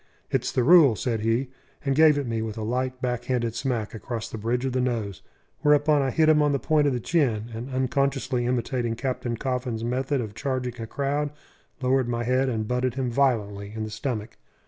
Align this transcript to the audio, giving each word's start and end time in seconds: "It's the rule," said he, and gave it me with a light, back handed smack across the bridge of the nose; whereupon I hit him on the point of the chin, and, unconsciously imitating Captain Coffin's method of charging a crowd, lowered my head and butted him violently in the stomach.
"It's 0.31 0.51
the 0.51 0.63
rule," 0.63 0.95
said 0.95 1.19
he, 1.19 1.51
and 1.85 1.95
gave 1.95 2.17
it 2.17 2.25
me 2.25 2.41
with 2.41 2.57
a 2.57 2.63
light, 2.63 3.03
back 3.03 3.25
handed 3.25 3.53
smack 3.53 3.93
across 3.93 4.27
the 4.27 4.37
bridge 4.39 4.65
of 4.65 4.73
the 4.73 4.81
nose; 4.81 5.21
whereupon 5.59 6.01
I 6.01 6.09
hit 6.09 6.27
him 6.27 6.41
on 6.41 6.53
the 6.53 6.57
point 6.57 6.87
of 6.87 6.93
the 6.93 6.99
chin, 6.99 7.51
and, 7.53 7.69
unconsciously 7.69 8.47
imitating 8.47 8.95
Captain 8.95 9.37
Coffin's 9.37 9.83
method 9.83 10.19
of 10.19 10.33
charging 10.33 10.81
a 10.81 10.87
crowd, 10.87 11.29
lowered 11.83 12.09
my 12.09 12.23
head 12.23 12.49
and 12.49 12.67
butted 12.67 12.95
him 12.95 13.11
violently 13.11 13.73
in 13.75 13.83
the 13.83 13.91
stomach. 13.91 14.37